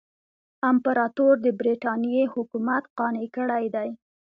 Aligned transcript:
امپراطور 0.69 1.33
د 1.45 1.47
برټانیې 1.59 2.23
حکومت 2.33 2.83
قانع 2.97 3.25
کړی 3.35 3.65
دی. 3.75 3.89